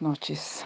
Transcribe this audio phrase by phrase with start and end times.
[0.00, 0.64] Noches.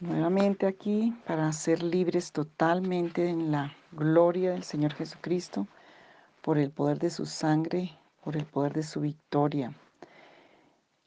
[0.00, 5.68] Nuevamente aquí para ser libres totalmente en la gloria del Señor Jesucristo,
[6.40, 9.74] por el poder de su sangre, por el poder de su victoria.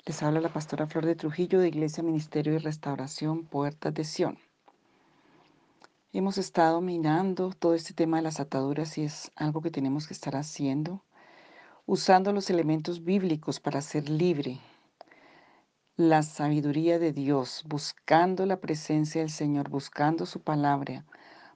[0.05, 4.37] Les habla la pastora Flor de Trujillo de Iglesia, Ministerio y Restauración, Puertas de Sión.
[6.13, 10.13] Hemos estado mirando todo este tema de las ataduras y es algo que tenemos que
[10.13, 11.01] estar haciendo,
[11.87, 14.59] usando los elementos bíblicos para ser libre,
[15.99, 21.03] la sabiduría de Dios, buscando la presencia del Señor, buscando su palabra.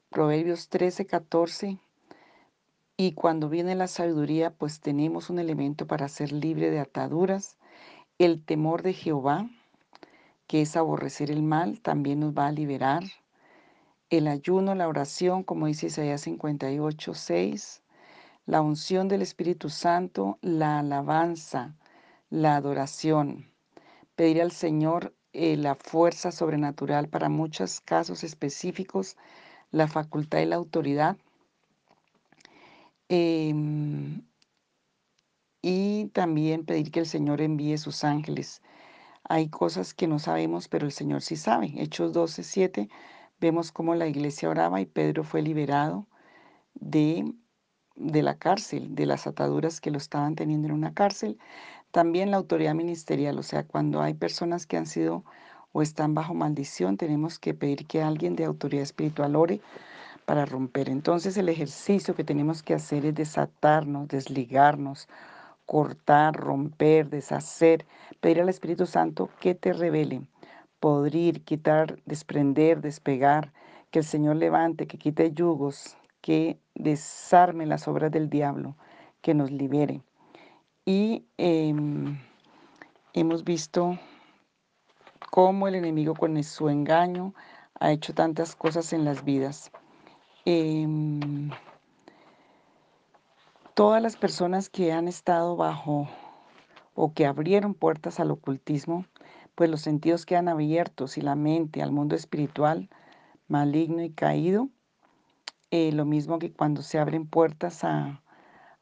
[0.09, 1.77] Proverbios 13, 14.
[2.97, 7.57] Y cuando viene la sabiduría, pues tenemos un elemento para ser libre de ataduras.
[8.17, 9.49] El temor de Jehová,
[10.45, 13.03] que es aborrecer el mal, también nos va a liberar.
[14.09, 17.81] El ayuno, la oración, como dice Isaías 58, 6.
[18.45, 21.77] La unción del Espíritu Santo, la alabanza,
[22.29, 23.52] la adoración
[24.15, 29.17] pedir al Señor eh, la fuerza sobrenatural para muchos casos específicos,
[29.71, 31.17] la facultad y la autoridad.
[33.09, 34.21] Em,
[35.61, 38.61] y también pedir que el Señor envíe sus ángeles.
[39.23, 41.73] Hay cosas que no sabemos, pero el Señor sí sabe.
[41.77, 42.89] Hechos 12, 7,
[43.39, 46.07] vemos cómo la iglesia oraba y Pedro fue liberado
[46.75, 47.33] de,
[47.95, 51.39] de la cárcel, de las ataduras que lo estaban teniendo en una cárcel.
[51.93, 55.23] También la autoridad ministerial, o sea, cuando hay personas que han sido
[55.73, 59.61] o están bajo maldición, tenemos que pedir que alguien de autoridad espiritual ore
[60.25, 60.89] para romper.
[60.89, 65.07] Entonces el ejercicio que tenemos que hacer es desatarnos, desligarnos,
[65.67, 67.85] cortar, romper, deshacer,
[68.21, 70.23] pedir al Espíritu Santo que te revele,
[70.79, 73.53] podrir, quitar, desprender, despegar,
[73.91, 78.75] que el Señor levante, que quite yugos, que desarme las obras del diablo,
[79.21, 80.01] que nos libere.
[80.85, 82.19] Y em,
[83.13, 83.97] hemos visto
[85.31, 87.33] cómo el enemigo con su engaño
[87.79, 89.71] ha hecho tantas cosas en las vidas.
[90.45, 91.51] Em,
[93.75, 96.09] todas las personas que han estado bajo
[96.95, 99.05] o que abrieron puertas al ocultismo,
[99.55, 102.89] pues los sentidos quedan abiertos y la mente al mundo espiritual
[103.47, 104.69] maligno y caído.
[105.71, 108.22] Eh, lo mismo que cuando se abren puertas a,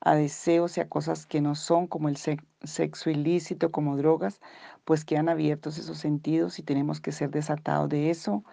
[0.02, 4.42] a deseos y a cosas que no son, como el sexo ilícito, como drogas,
[4.84, 8.44] pues quedan abiertos esos sentidos y tenemos que ser desatados de eso,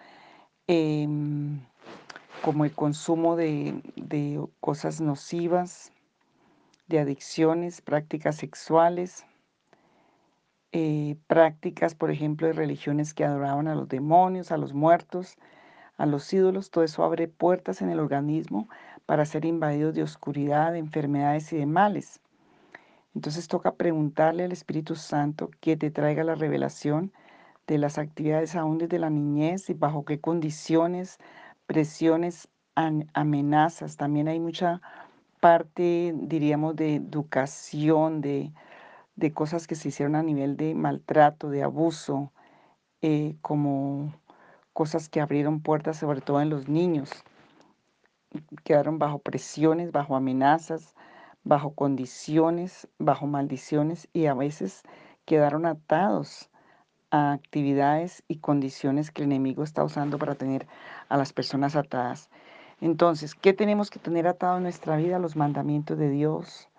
[0.67, 1.59] em,
[2.43, 3.81] como el consumo de,
[4.59, 5.91] cosas nocivas,
[6.87, 9.25] de adicciones, prácticas sexuales,
[10.71, 15.35] eh, prácticas, por ejemplo, de religiones que adoraban a los demonios, a los muertos,
[15.97, 18.69] a los ídolos, todo eso abre puertas en el organismo
[19.09, 22.19] para ser invadidos de oscuridad, de enfermedades y de males.
[23.15, 27.11] Entonces toca preguntarle al Espíritu Santo que te traiga la revelación
[27.65, 31.17] de las actividades aún desde la niñez y bajo qué condiciones,
[31.65, 33.97] presiones, amenazas.
[33.97, 34.79] También hay mucha
[35.39, 38.53] parte, diríamos, de educación, de,
[39.33, 42.31] cosas que se hicieron a nivel de maltrato, de abuso,
[43.01, 44.13] eh, como
[44.71, 47.09] cosas que abrieron puertas sobre todo en los niños.
[48.63, 50.95] Quedaron bajo presiones, bajo amenazas,
[51.43, 54.83] bajo condiciones, bajo maldiciones y a veces
[55.25, 56.49] quedaron atados
[57.11, 60.67] a actividades y condiciones que el enemigo está usando para tener
[61.09, 62.29] a las personas atadas.
[62.81, 65.19] Entonces, ¿qué tenemos que tener atado en nuestra vida?
[65.19, 66.69] Los mandamientos de Dios,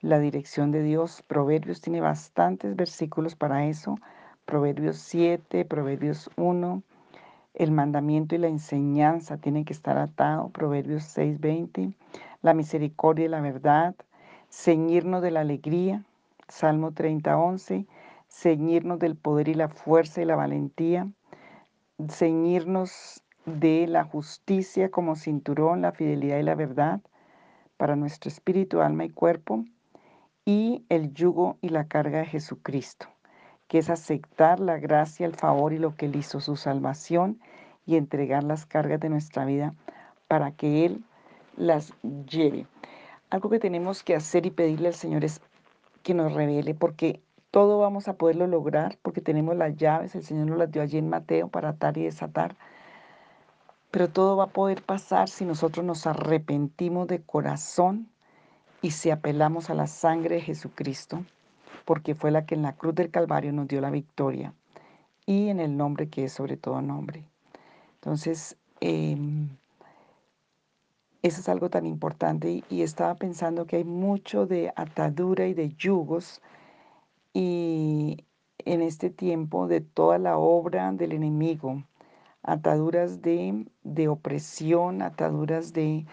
[0.00, 1.22] la dirección de Dios.
[1.26, 3.96] Proverbios tiene bastantes versículos para eso.
[4.44, 6.82] Proverbios 7, Proverbios 1,
[7.54, 11.94] el mandamiento y la enseñanza tienen que estar atados, Proverbios 6:20,
[12.42, 13.94] la misericordia y la verdad,
[14.50, 16.04] ceñirnos de la alegría,
[16.48, 17.86] Salmo 30:11,
[18.28, 21.08] ceñirnos del poder y la fuerza y la valentía,
[22.08, 27.00] ceñirnos de la justicia como cinturón, la fidelidad y la verdad
[27.76, 29.64] para nuestro espíritu, alma y cuerpo,
[30.44, 33.08] y el yugo y la carga de Jesucristo
[33.70, 37.38] que es aceptar la gracia, el favor y lo que Él hizo, su salvación,
[37.86, 39.74] y entregar las cargas de nuestra vida
[40.26, 41.04] para que Él
[41.56, 41.94] las
[42.28, 42.66] lleve.
[43.30, 45.40] Algo que tenemos que hacer y pedirle al Señor es
[46.02, 47.20] que nos revele, porque
[47.52, 50.98] todo vamos a poderlo lograr, porque tenemos las llaves, el Señor nos las dio allí
[50.98, 52.56] en Mateo para atar y desatar,
[53.92, 58.08] pero todo va a poder pasar si nosotros nos arrepentimos de corazón
[58.82, 61.24] y si apelamos a la sangre de Jesucristo
[61.84, 64.54] porque fue la que en la cruz del Calvario nos dio la victoria
[65.26, 67.24] y en el nombre que es sobre todo nombre.
[67.94, 69.48] Entonces, em,
[71.22, 75.68] eso es algo tan importante y, estaba pensando que hay mucho de atadura y de
[75.74, 76.40] yugos
[77.34, 78.24] y
[78.58, 81.84] en este tiempo de toda la obra del enemigo,
[82.42, 86.06] ataduras de, de opresión, ataduras de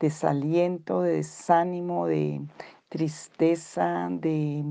[0.00, 2.42] desaliento, de desánimo, de
[2.88, 4.64] tristeza, de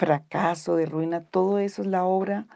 [0.00, 2.46] fracaso, de ruina, todo eso es la obra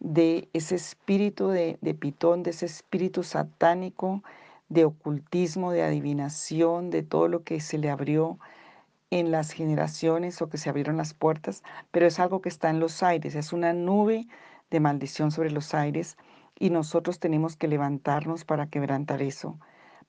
[0.00, 4.22] de ese espíritu de, pitón, de ese espíritu satánico,
[4.68, 8.38] de ocultismo, de adivinación, de todo lo que se le abrió
[9.08, 12.80] en las generaciones o que se abrieron las puertas, pero es algo que está en
[12.80, 14.28] los aires, es una nube
[14.70, 16.18] de maldición sobre los aires
[16.58, 19.58] y nosotros tenemos que levantarnos para quebrantar eso,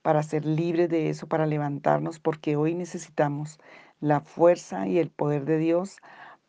[0.02, 3.62] para ser libres de eso, para levantarnos, porque hoy necesitamos
[4.02, 6.02] la fuerza y el poder de Dios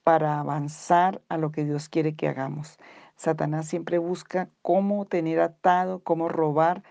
[0.05, 2.79] para avanzar a lo que Dios quiere que hagamos.
[3.17, 6.83] Satanás siempre busca cómo tener atado, cómo robar,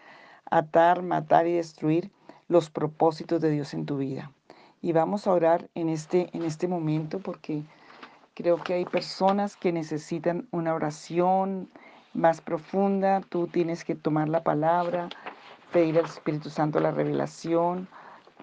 [0.49, 2.11] atar, matar y destruir
[2.47, 4.31] los propósitos de Dios en tu vida.
[4.81, 7.63] Y vamos a orar en este, en este momento porque
[8.33, 11.69] creo que hay personas que necesitan una oración
[12.13, 13.21] más profunda.
[13.29, 15.09] Tú tienes que tomar la palabra,
[15.71, 17.87] pedir al Espíritu Santo la revelación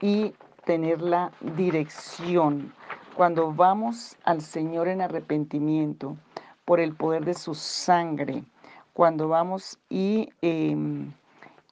[0.01, 2.73] y tener la dirección.
[3.19, 6.17] Cuando vamos al Señor en arrepentimiento
[6.65, 8.45] por el poder de su sangre,
[8.93, 11.11] cuando vamos y em,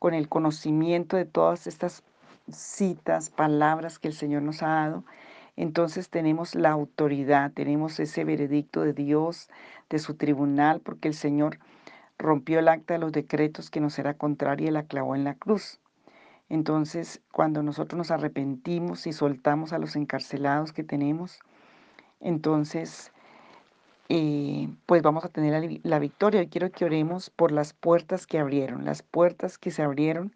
[0.01, 2.03] con el conocimiento de todas estas
[2.51, 5.05] citas, palabras que el Señor nos ha dado,
[5.55, 9.49] entonces tenemos la autoridad, tenemos ese veredicto de Dios,
[9.89, 11.61] de su tribunal, porque el Señor
[12.19, 15.35] rompió el acta de los decretos que nos era contraria y la clavó en la
[15.35, 15.79] cruz.
[16.49, 21.41] Entonces, cuando nosotros nos arrepentimos y soltamos a los encarcelados que tenemos,
[22.21, 23.13] entonces,
[24.09, 26.43] eh, pues vamos a tener la, victoria.
[26.43, 30.33] Y quiero que oremos por las puertas que abrieron, las puertas que se abrieron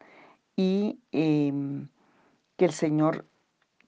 [0.57, 1.89] y em,
[2.57, 3.27] que el Señor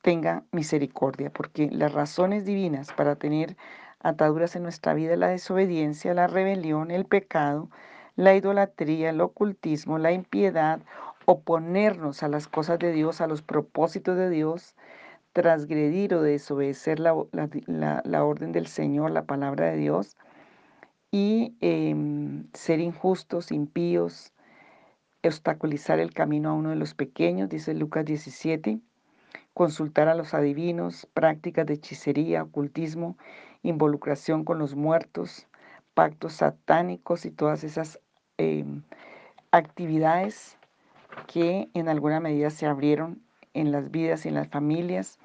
[0.03, 3.57] tenga misericordia, porque las razones divinas para tener
[4.01, 7.71] ataduras en nuestra vida, la desobediencia, la rebelión, el pecado,
[8.17, 10.81] la idolatría, el ocultismo, la impiedad,
[11.27, 14.75] oponernos a las cosas de Dios, a los propósitos de Dios,
[15.33, 20.17] transgredir o desobedecer la, orden del Señor, la palabra de Dios,
[21.11, 24.33] y em, ser injustos, impíos,
[25.25, 28.81] obstaculizar el camino a uno de los pequeños, dice Lucas 17,
[29.55, 33.17] consultar a los adivinos, prácticas de hechicería, ocultismo,
[33.63, 35.47] involucración con los muertos,
[35.95, 38.01] pactos satánicos y todas esas
[38.39, 38.83] em,
[39.51, 40.57] actividades
[41.27, 43.23] que en alguna medida se abrieron
[43.55, 45.19] en las vidas y en las familias,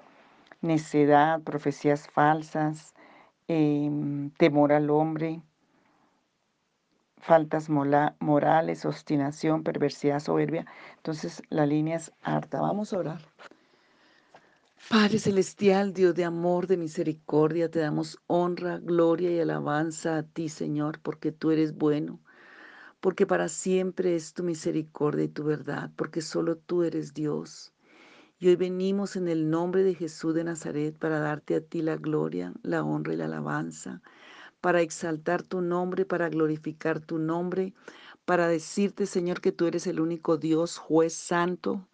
[0.62, 2.94] necedad, profecías falsas,
[3.48, 5.42] em, temor al hombre,
[7.18, 10.66] faltas morales, obstinación, perversidad, soberbia.
[10.98, 12.62] Entonces la línea es harta.
[12.62, 13.22] Vamos a orar.
[14.90, 20.48] Padre Celestial, Dios de amor, de misericordia, te damos honra, gloria y alabanza a ti,
[20.48, 22.19] Señor, porque tú eres bueno,
[23.00, 27.74] porque para siempre es tu misericordia y tu verdad, porque solo tú eres Dios.
[28.40, 31.98] Y hoy venimos en el nombre de Jesús de Nazaret para darte a ti la
[31.98, 34.02] gloria, la honra y la alabanza
[34.62, 37.74] para exaltar tu nombre, para glorificar tu nombre,
[38.26, 41.88] para decirte, Señor, que tú eres el único Dios, juez santo,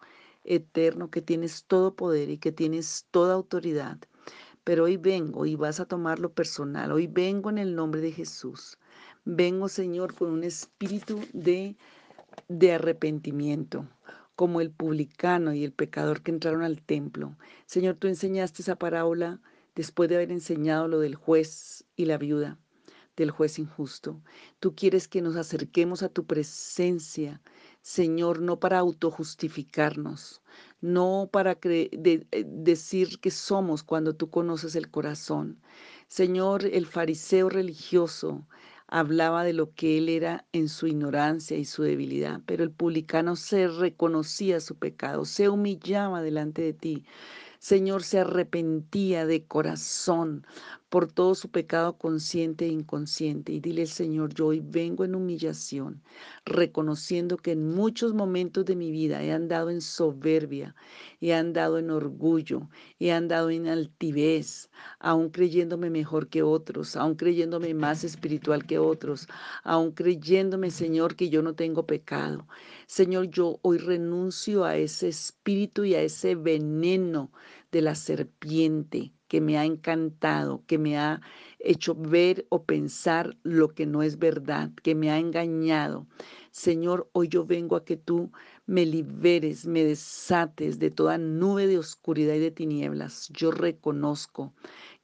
[0.44, 3.98] eterno, que tienes todo poder y que tienes toda autoridad.
[4.64, 6.92] Pero hoy vengo y vas a tomarlo personal.
[6.92, 8.78] Hoy vengo en el nombre de Jesús.
[9.26, 11.76] Vengo, Señor, con un espíritu de,
[12.48, 13.88] de arrepentimiento,
[14.36, 17.34] como el publicano y el pecador que entraron al templo.
[17.64, 19.40] Señor, tú enseñaste esa parábola
[19.74, 22.58] después de haber enseñado lo del juez y la viuda,
[23.16, 24.20] del juez injusto.
[24.60, 27.40] Tú quieres que nos acerquemos a tu presencia,
[27.80, 30.42] Señor, no para autojustificarnos,
[30.82, 35.60] no para eh, decir que somos cuando tú conoces el corazón.
[36.08, 38.46] Señor, el fariseo religioso
[38.94, 43.34] hablaba de lo que él era en su ignorancia y su debilidad, pero el publicano
[43.34, 47.04] se reconocía su pecado, se humillaba delante de ti.
[47.58, 50.46] Señor, se arrepentía de corazón
[50.94, 53.50] por todo su pecado consciente e inconsciente.
[53.50, 56.00] Y dile, Señor, yo hoy vengo en humillación,
[56.44, 60.76] reconociendo que en muchos momentos de mi vida he andado en soberbia,
[61.20, 62.68] he andado en orgullo,
[63.00, 64.70] he andado en altivez,
[65.00, 69.26] aún creyéndome mejor que otros, aún creyéndome más espiritual que otros,
[69.64, 72.46] aún creyéndome, Señor, que yo no tengo pecado.
[72.86, 77.32] Señor, yo hoy renuncio a ese espíritu y a ese veneno
[77.74, 81.20] de la serpiente que me ha encantado, que me ha
[81.58, 86.06] hecho ver o pensar lo que no es verdad, que me ha engañado.
[86.52, 88.30] Señor, hoy yo vengo a que tú
[88.66, 93.28] me liberes, me desates de toda nube de oscuridad y de tinieblas.
[93.34, 94.52] Yo reconozco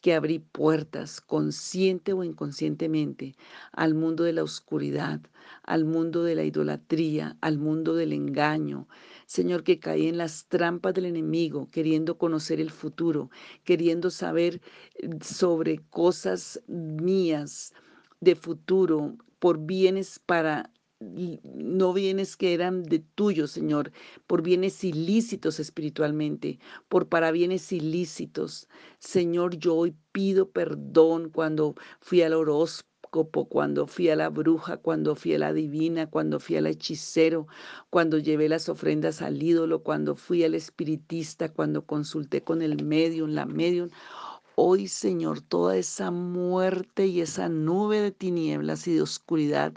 [0.00, 3.34] que abrí puertas, consciente o inconscientemente,
[3.72, 5.20] al mundo de la oscuridad,
[5.64, 8.86] al mundo de la idolatría, al mundo del engaño.
[9.30, 13.30] Señor, que caí en las trampas del enemigo, queriendo conocer el futuro,
[13.62, 14.60] queriendo saber
[14.96, 17.72] eh, sobre cosas mías
[18.20, 23.92] de futuro, por bienes para no bienes que eran de tuyo, Señor,
[24.26, 26.58] por bienes ilícitos espiritualmente,
[26.88, 28.68] por para bienes ilícitos.
[28.98, 32.34] Señor, yo hoy pido perdón cuando fui al
[33.10, 37.46] cuando fui a la bruja, cuando fui a la divina, cuando fui al hechicero,
[37.90, 43.30] cuando llevé las ofrendas al ídolo, cuando fui al espiritista, cuando consulté con el medium,
[43.30, 43.88] la medium.
[44.54, 49.72] Hoy, Señor, toda esa muerte y esa nube de tinieblas y de oscuridad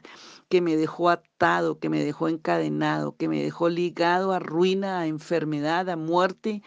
[0.49, 5.07] que me dejó atado, que me dejó encadenado, que me dejó ligado a ruina, a
[5.07, 6.61] enfermedad, a muerte,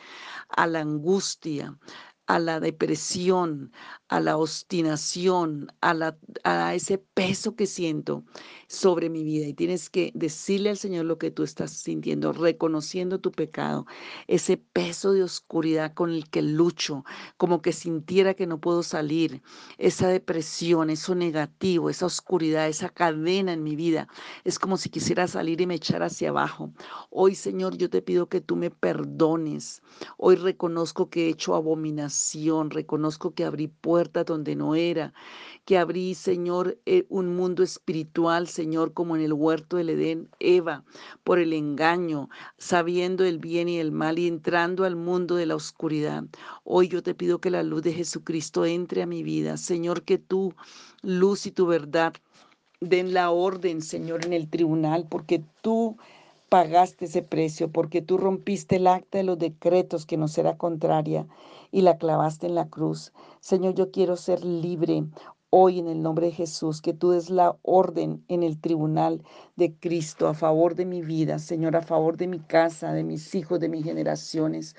[0.48, 1.78] a la angustia,
[2.26, 3.72] a la depresión,
[4.08, 8.24] a la obstinación, a, la, a ese peso que siento
[8.68, 9.46] sobre mi vida.
[9.46, 13.86] Y tienes que decirle al Señor lo que tú estás sintiendo, reconociendo tu pecado,
[14.28, 17.04] ese peso de oscuridad con el que lucho,
[17.36, 19.42] como que sintiera que no puedo salir,
[19.78, 24.08] esa depresión, eso negativo, esa oscuridad, esa cadena en mi vida.
[24.44, 26.72] Es como si quisiera salir y me echar hacia abajo.
[27.10, 29.82] Hoy, Señor, yo te pido que tú me perdones.
[30.16, 33.95] Hoy reconozco que he hecho abominación, reconozco que abrí puertas
[34.26, 35.12] donde no era,
[35.64, 40.84] que abrí, Señor, eh, un mundo espiritual, Señor, como en el huerto del Edén, Eva,
[41.24, 45.56] por el engaño, sabiendo el bien y el mal y entrando al mundo de la
[45.56, 46.24] oscuridad.
[46.64, 50.18] Hoy yo te pido que la luz de Jesucristo entre a mi vida, Señor, que
[50.18, 50.54] tu
[51.02, 52.12] luz y tu verdad
[52.80, 55.96] den la orden, Señor, en el tribunal, porque tú
[56.48, 61.26] pagaste ese precio, porque tú rompiste el acta de los decretos que nos era contraria
[61.70, 63.12] y la clavaste en la cruz.
[63.40, 65.04] Señor, yo quiero ser libre
[65.50, 69.22] hoy en el nombre de Jesús, que tú des la orden en el tribunal
[69.56, 73.34] de Cristo a favor de mi vida, Señor, a favor de mi casa, de mis
[73.34, 74.76] hijos, de mis generaciones.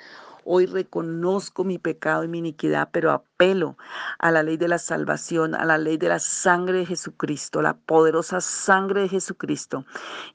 [0.50, 3.76] Hoy reconozco mi pecado y mi iniquidad, pero apelo
[4.18, 7.74] a la ley de la salvación, a la ley de la sangre de Jesucristo, la
[7.74, 9.84] poderosa sangre de Jesucristo.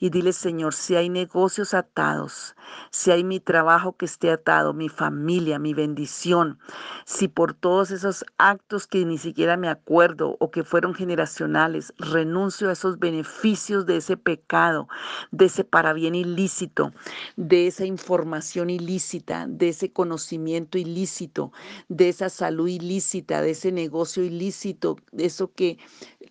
[0.00, 2.54] Y dile, Señor, si hay negocios atados,
[2.90, 6.58] si hay mi trabajo que esté atado, mi familia, mi bendición,
[7.06, 12.68] si por todos esos actos que ni siquiera me acuerdo o que fueron generacionales, renuncio
[12.68, 14.88] a esos beneficios de ese pecado,
[15.30, 16.92] de ese parabién ilícito,
[17.36, 21.52] de esa información ilícita, de ese conocimiento ilícito,
[21.88, 25.78] de esa salud ilícita, de ese negocio ilícito, de eso que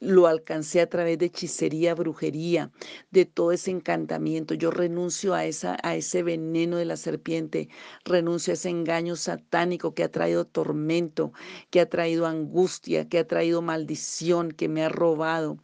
[0.02, 2.70] lo alcancé a través de hechicería, brujería,
[3.12, 4.56] de todo ese encantamiento.
[4.56, 7.70] Yo renuncio a, esa, a ese veneno de la serpiente,
[8.04, 11.32] renuncio a ese engaño satánico que ha traído tormento,
[11.70, 15.60] que ha traído angustia, que ha traído maldición, que me ha robado.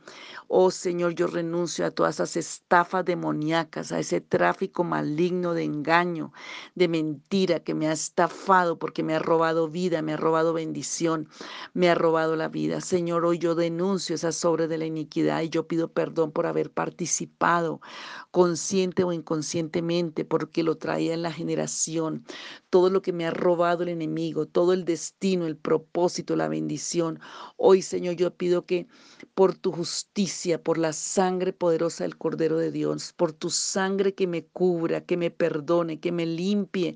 [0.48, 6.32] Oh Señor, yo renuncio a todas esas estafas demoníacas, a ese tráfico maligno de engaño,
[6.76, 11.28] de mentira que me ha estafado porque me ha robado vida, me ha robado bendición,
[11.74, 12.82] me ha robado la vida.
[12.82, 16.72] Señor, hoy yo denuncio esa sobre de la iniquidad y yo pido perdón por haber
[16.72, 17.82] participado
[18.32, 22.26] consciente o inconscientemente porque lo traía en la generación.
[22.70, 27.20] Todo lo que me ha robado el enemigo, todo el destino, el propósito, la bendición.
[27.58, 28.88] Hoy, Señor, yo pido que
[29.34, 34.28] por tu justicia, por la sangre poderosa del Cordero de Dios, por tu sangre que
[34.28, 36.96] me cubra, que me perdone, que me limpie.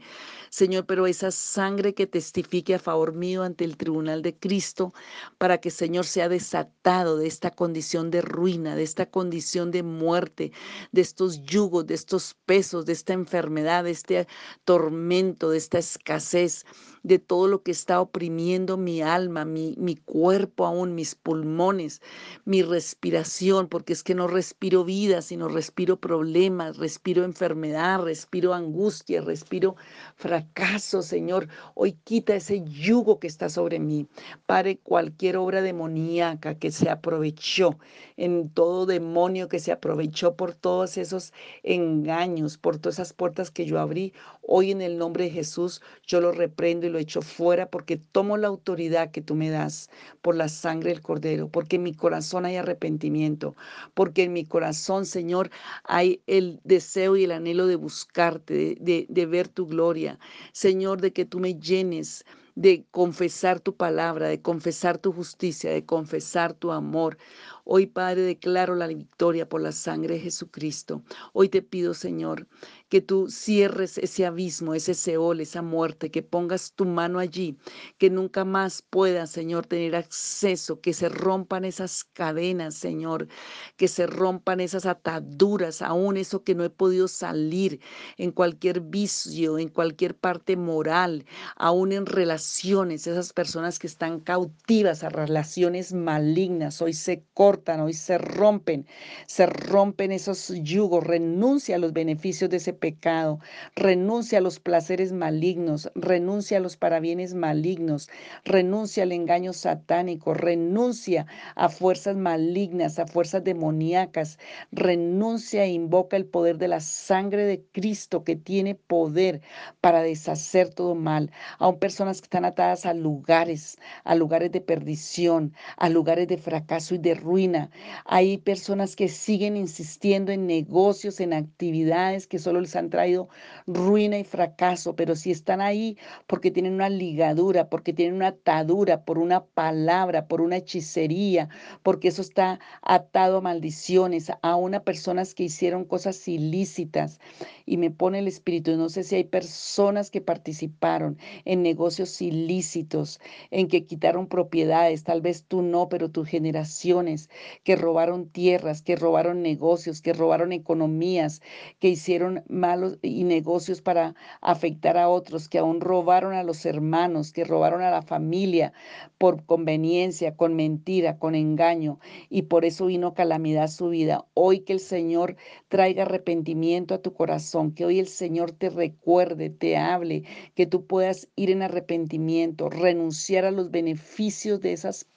[0.50, 4.94] Señor, pero esa sangre que testifique a favor mío ante el tribunal de Cristo,
[5.38, 10.52] para que, Señor, sea desatado de esta condición de ruina, de esta condición de muerte,
[10.92, 14.28] de estos yugos, de estos pesos, de esta enfermedad, de este
[14.66, 16.66] tormento, de esta escasez
[17.04, 22.02] de todo lo que está oprimiendo mi alma, mi, mi cuerpo aún, mis pulmones,
[22.46, 29.22] mi respiración, porque es que no respiro vida, sino respiro problemas, respiro enfermedad, respiro angustia,
[29.22, 29.76] respiro
[30.16, 31.48] fracaso, Señor.
[31.74, 34.08] Hoy quita ese yugo que está sobre mí.
[34.46, 37.78] Pare cualquier obra demoníaca que se aprovechó,
[38.18, 43.66] en todo demonio que se aprovechó por todos esos engaños, por todas esas puertas que
[43.66, 44.14] yo abrí.
[44.42, 48.48] Hoy en el nombre de Jesús yo lo reprendo lo echo fuera porque tomo la
[48.48, 49.90] autoridad que tú me das
[50.22, 53.56] por la sangre del cordero, porque en mi corazón hay arrepentimiento,
[53.94, 55.50] porque en mi corazón, Señor,
[55.84, 60.20] hay el deseo y el anhelo de buscarte, de, de ver tu gloria.
[60.54, 65.86] Señor, de que tú me llenes de confesar tu palabra, de confesar tu justicia, de
[65.86, 67.18] confesar tu amor.
[67.64, 71.02] Hoy, Padre, declaro la victoria por la sangre de Jesucristo.
[71.34, 72.48] Hoy te pido, Señor,
[72.92, 77.58] que tú cierres ese abismo, ese Seol, esa muerte, que pongas tu mano allí,
[77.98, 83.30] que nunca más pueda, Señor, tener acceso, que se rompan esas cadenas, Señor,
[83.78, 87.80] que se rompan esas ataduras, aún eso que no he podido salir
[88.18, 91.24] en cualquier vicio, en cualquier parte moral,
[91.56, 97.94] aún en relaciones, esas personas que están cautivas a relaciones malignas, hoy se cortan, hoy
[97.94, 98.86] se rompen,
[99.28, 103.40] se rompen esos yugos, renuncia a los beneficios de ese pecado,
[103.78, 108.10] renuncia a los placeres malignos, renuncia a los parabienes malignos,
[108.44, 114.38] renuncia al engaño satánico, renuncia a fuerzas malignas, a fuerzas demoníacas,
[114.74, 119.42] renuncia e invoca el poder de la sangre de Cristo que tiene poder
[119.80, 121.32] para deshacer todo mal.
[121.60, 126.96] Aún personas que están atadas a lugares, a lugares de perdición, a lugares de fracaso
[126.96, 127.70] y de ruina.
[128.06, 133.30] Hay personas que siguen insistiendo en negocios, en actividades que solo les han traído
[133.68, 135.98] ruina y fracaso, pero si están ahí
[136.28, 141.50] porque tienen una ligadura, porque tienen una atadura por una palabra, por una hechicería,
[141.84, 147.20] porque eso está atado a maldiciones, a una personas que hicieron cosas ilícitas
[147.66, 153.20] y me pone el espíritu, no sé si hay personas que participaron en negocios ilícitos,
[153.52, 157.30] en que quitaron propiedades, tal vez tú no, pero tus generaciones,
[157.64, 161.42] que robaron tierras, que robaron negocios, que robaron economías,
[161.80, 167.34] que hicieron malos y negocios para afectar a otros, que aún robaron a los hermanos,
[167.34, 168.72] que robaron a la familia
[169.18, 172.00] por conveniencia, con mentira, con engaño,
[172.30, 174.26] y por eso vino calamidad a su vida.
[174.36, 175.36] Hoy que el Señor
[175.68, 180.24] traiga arrepentimiento a tu corazón, que hoy el Señor te recuerde, te hable,
[180.56, 185.08] que tú puedas ir en arrepentimiento, renunciar a los beneficios de esas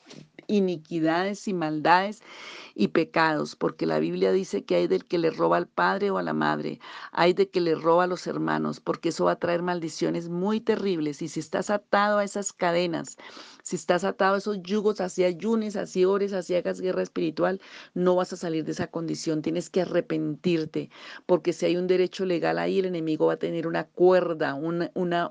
[0.47, 2.21] iniquidades y maldades
[2.75, 6.19] y pecados, porque la Biblia dice que hay del que le roba al padre o
[6.19, 6.81] a la madre,
[7.13, 10.61] hay de que le roba a los hermanos, porque eso va a traer maldiciones muy
[10.61, 11.23] terribles.
[11.23, 13.17] Y si estás atado a esas cadenas,
[13.63, 17.61] si estás atado a esos yugos, así ayunes, así ores, así hagas guerra espiritual,
[17.95, 19.43] no vas a salir de esa condición.
[19.43, 20.91] Tienes que arrepentirte,
[21.27, 24.91] porque si hay un derecho legal ahí, el enemigo va a tener una cuerda, una,
[24.95, 25.31] una,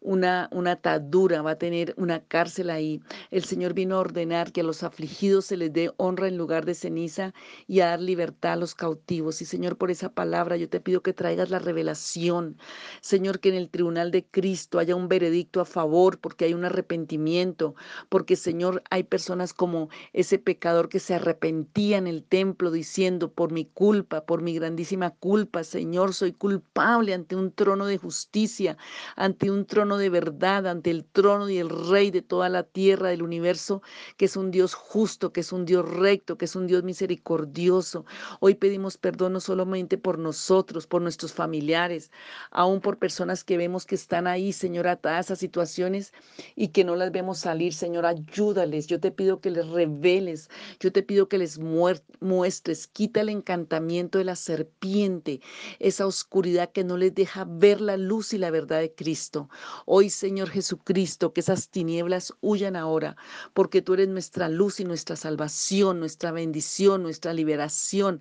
[0.00, 3.00] una, una atadura, va a tener una cárcel ahí.
[3.30, 6.53] El Señor vino a ordenar que a los afligidos se les dé honra en lugar
[6.62, 7.34] de ceniza
[7.66, 9.42] y a dar libertad a los cautivos.
[9.42, 12.56] Y Señor, por esa palabra yo te pido que traigas la revelación.
[13.00, 16.64] Señor, que en el tribunal de Cristo haya un veredicto a favor porque hay un
[16.64, 17.74] arrepentimiento,
[18.08, 23.52] porque Señor, hay personas como ese pecador que se arrepentía en el templo diciendo, por
[23.52, 28.76] mi culpa, por mi grandísima culpa, Señor, soy culpable ante un trono de justicia,
[29.16, 33.08] ante un trono de verdad, ante el trono y el rey de toda la tierra,
[33.08, 33.82] del universo,
[34.16, 38.04] que es un Dios justo, que es un Dios recto, es un Dios misericordioso.
[38.40, 42.10] Hoy pedimos perdón no solamente por nosotros, por nuestros familiares,
[42.50, 46.12] aún por personas que vemos que están ahí, Señor, atadas a situaciones
[46.56, 47.74] y que no las vemos salir.
[47.74, 48.86] Señor, ayúdales.
[48.86, 54.18] Yo te pido que les reveles, yo te pido que les muestres, quita el encantamiento
[54.18, 55.40] de la serpiente,
[55.78, 59.48] esa oscuridad que no les deja ver la luz y la verdad de Cristo.
[59.86, 63.16] Hoy, Señor Jesucristo, que esas tinieblas huyan ahora,
[63.52, 68.20] porque tú eres nuestra luz y nuestra salvación, nuestra bendición, nuestra liberación.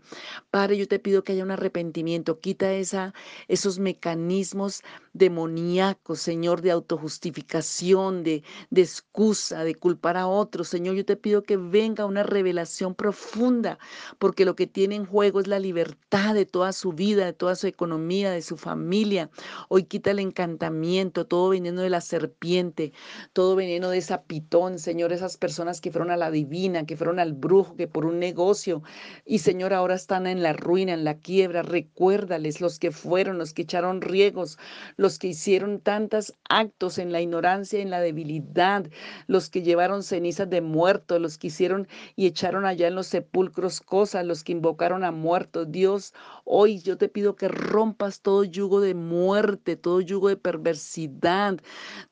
[0.49, 3.13] Padre, yo te pido que haya un arrepentimiento, quita esa,
[3.49, 4.82] esos mecanismos
[5.13, 8.43] demoníacos, Señor, de autojustificación, de,
[8.76, 10.67] excusa, de culpar a otros.
[10.67, 13.78] Señor, yo te pido que venga una revelación profunda,
[14.17, 17.56] porque lo que tiene en juego es la libertad de toda su vida, de toda
[17.56, 19.30] su economía, de su familia.
[19.69, 22.93] Hoy quita el encantamiento, todo veneno de la serpiente,
[23.34, 27.19] todo veneno de esa pitón, Señor, esas personas que fueron a la divina, que fueron
[27.19, 28.83] al brujo, que por un negocio.
[29.25, 31.61] Y Señor, ahora están en la ruina, en la quiebra.
[31.61, 34.57] Recuérdales los que fueron, los que echaron riegos,
[34.97, 38.85] los que hicieron tantos actos en la ignorancia, en la debilidad,
[39.27, 43.81] los que llevaron cenizas de muertos, los que hicieron y echaron allá en los sepulcros
[43.81, 45.71] cosas, los que invocaron a muertos.
[45.71, 46.13] Dios,
[46.45, 51.59] hoy yo te pido que rompas todo yugo de muerte, todo yugo de perversidad,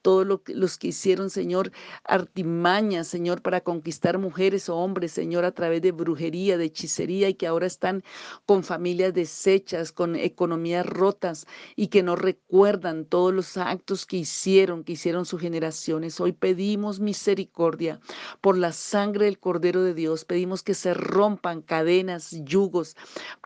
[0.01, 1.71] todos lo, los que hicieron, Señor,
[2.03, 7.33] artimañas, Señor, para conquistar mujeres o hombres, Señor, a través de brujería, de hechicería y
[7.33, 8.03] que ahora están
[8.45, 14.83] con familias deshechas, con economías rotas y que no recuerdan todos los actos que hicieron,
[14.83, 16.19] que hicieron sus generaciones.
[16.19, 17.99] Hoy pedimos misericordia
[18.41, 20.25] por la sangre del Cordero de Dios.
[20.25, 22.95] Pedimos que se rompan cadenas, yugos,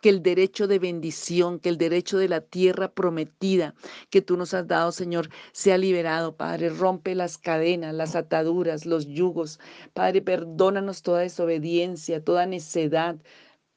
[0.01, 3.73] que el derecho de bendición, que el derecho de la tierra prometida
[4.09, 6.69] que tú nos has dado, Señor, sea liberado, Padre.
[6.69, 9.59] Rompe las cadenas, las ataduras, los yugos.
[9.93, 13.17] Padre, perdónanos toda desobediencia toda necedad,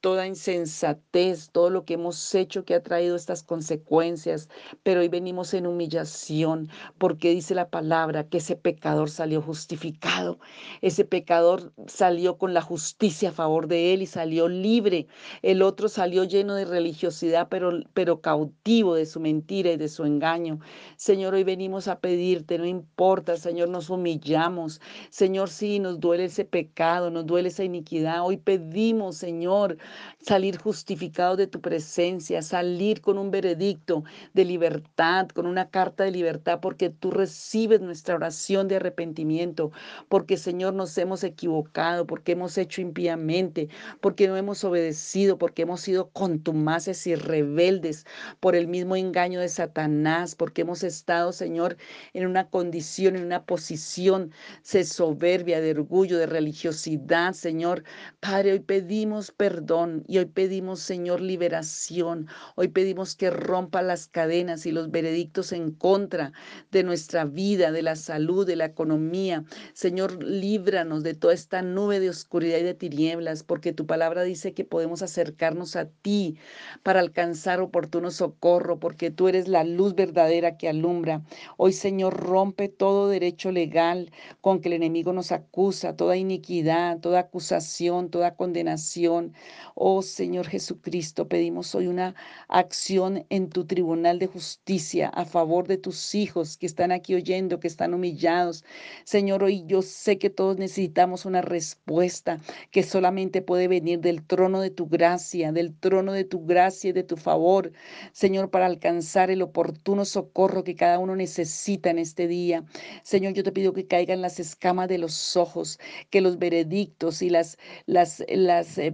[0.01, 4.49] toda insensatez, todo lo que hemos hecho que ha traído estas consecuencias,
[4.85, 10.39] pero hoy venimos en humillación, porque dice la palabra que ese pecador salió justificado,
[10.83, 15.09] ese pecador salió con la justicia a favor de él y salió libre,
[15.43, 20.05] el otro salió lleno de religiosidad, pero, pero cautivo de su mentira y de su
[20.05, 20.61] engaño.
[20.97, 24.81] Señor, hoy venimos a pedirte, no importa, Señor, nos humillamos,
[25.11, 29.77] Señor, sí, nos duele ese pecado, nos duele esa iniquidad, hoy pedimos, Señor,
[30.21, 36.11] salir justificado de tu presencia, salir con un veredicto de libertad, con una carta de
[36.11, 39.71] libertad, porque tú recibes nuestra oración de arrepentimiento,
[40.09, 43.69] porque Señor nos hemos equivocado, porque hemos hecho impíamente,
[44.01, 48.05] porque no hemos obedecido, porque hemos sido contumaces y rebeldes
[48.41, 51.77] por el mismo engaño de Satanás, porque hemos estado, Señor,
[52.13, 54.33] en una condición, en una posición
[54.73, 57.85] de soberbia, de orgullo, de religiosidad, Señor.
[58.21, 62.27] Padre, hoy pedimos perdón y hoy pedimos, Señor, liberación.
[62.57, 66.33] Hoy pedimos que rompa las cadenas y los veredictos en contra
[66.73, 69.45] de nuestra vida, de la salud, de la economía.
[69.75, 74.53] Señor, líbranos de toda esta nube de oscuridad y de tinieblas, porque tu palabra dice
[74.53, 76.39] que podemos acercarnos a ti
[76.83, 81.23] para alcanzar oportuno socorro, porque tú eres la luz verdadera que alumbra.
[81.57, 84.11] Hoy, Señor, rompe todo derecho legal
[84.41, 89.35] con que el enemigo nos acusa, toda iniquidad, toda acusación, toda condenación.
[89.81, 92.17] Oh Señor Jesucristo, pedimos hoy una
[92.49, 97.61] acción en tu tribunal de justicia a favor de tus hijos que están aquí oyendo,
[97.61, 98.65] que están humillados.
[99.05, 102.41] Señor, hoy yo sé que todos necesitamos una respuesta
[102.73, 106.93] que solamente puede venir del trono de tu gracia, del trono de tu gracia y
[106.93, 107.71] de tu favor,
[108.11, 112.65] Señor, para alcanzar el oportuno socorro que cada uno necesita en este día.
[113.05, 115.79] Señor, yo te pido que caigan las escamas de los ojos,
[116.11, 118.93] que los veredictos y las, las, las eh,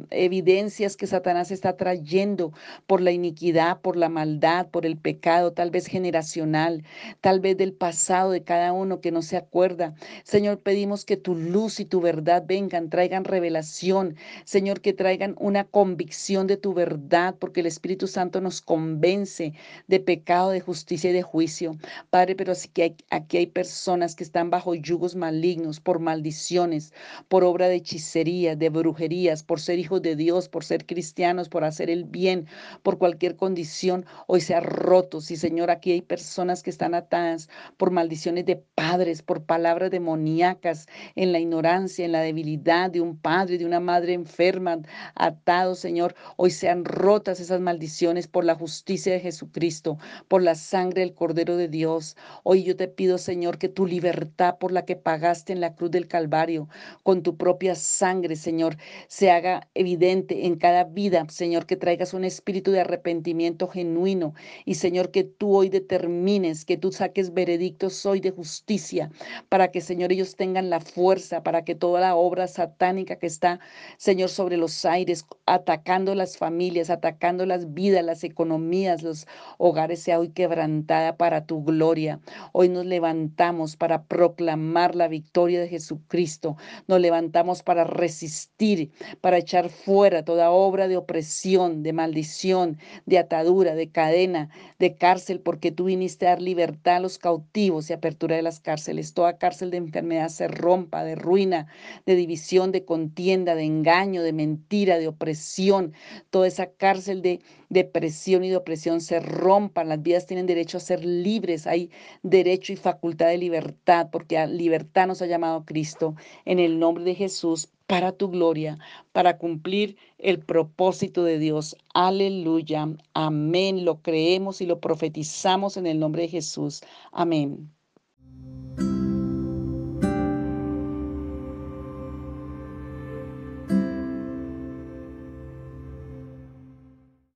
[0.74, 2.52] que Satanás está trayendo
[2.88, 6.82] por la iniquidad, por la maldad, por el pecado, tal vez generacional,
[7.20, 9.94] tal vez del pasado de cada uno que no se acuerda.
[10.24, 14.16] Señor, pedimos que tu luz y tu verdad vengan, traigan revelación.
[14.44, 19.52] Señor, que traigan una convicción de tu verdad, porque el Espíritu Santo nos convence
[19.86, 21.76] de pecado, de justicia y de juicio.
[22.10, 26.92] Padre, pero así que aquí hay personas que están bajo yugos malignos, por maldiciones,
[27.28, 31.64] por obra de hechicería, de brujerías, por ser hijos de Dios, por ser cristianos, por
[31.64, 32.46] hacer el bien,
[32.82, 35.20] por cualquier condición, hoy se ha roto.
[35.20, 40.86] Sí, Señor, aquí hay personas que están atadas por maldiciones de padres, por palabras demoníacas,
[41.14, 44.78] en la ignorancia, en la debilidad de un padre, de una madre enferma,
[45.14, 46.14] atados, Señor.
[46.36, 49.98] Hoy sean rotas esas maldiciones por la justicia de Jesucristo,
[50.28, 52.16] por la sangre del Cordero de Dios.
[52.42, 55.90] Hoy yo te pido, Señor, que tu libertad por la que pagaste en la cruz
[55.90, 56.68] del Calvario,
[57.02, 58.76] con tu propia sangre, Señor,
[59.08, 64.74] se haga evidente en cada vida, Señor, que traigas un espíritu de arrepentimiento genuino y
[64.74, 69.10] Señor, que tú hoy determines, que tú saques veredictos hoy de justicia
[69.48, 73.60] para que, Señor, ellos tengan la fuerza, para que toda la obra satánica que está,
[73.98, 79.26] Señor, sobre los aires, atacando las familias, atacando las vidas, las economías, los
[79.58, 82.20] hogares, sea hoy quebrantada para tu gloria.
[82.52, 86.56] Hoy nos levantamos para proclamar la victoria de Jesucristo.
[86.86, 88.90] Nos levantamos para resistir,
[89.20, 95.40] para echar fuera toda obra de opresión, de maldición, de atadura, de cadena, de cárcel,
[95.40, 99.14] porque tú viniste a dar libertad a los cautivos y apertura de las cárceles.
[99.14, 101.66] Toda cárcel de enfermedad se rompa, de ruina,
[102.06, 105.92] de división, de contienda, de engaño, de mentira, de opresión.
[106.30, 109.84] Toda esa cárcel de depresión y de opresión se rompa.
[109.84, 111.66] Las vidas tienen derecho a ser libres.
[111.66, 111.90] Hay
[112.22, 116.14] derecho y facultad de libertad, porque a libertad nos ha llamado Cristo.
[116.44, 118.78] En el nombre de Jesús, para tu gloria,
[119.12, 121.76] para cumplir el propósito de Dios.
[121.94, 122.88] Aleluya.
[123.14, 123.84] Amén.
[123.84, 126.82] Lo creemos y lo profetizamos en el nombre de Jesús.
[127.12, 127.73] Amén.